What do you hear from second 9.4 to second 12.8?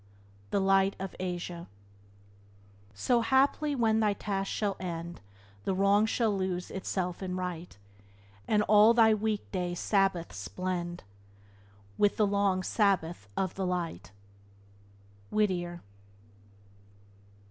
day Sabbaths blend With the long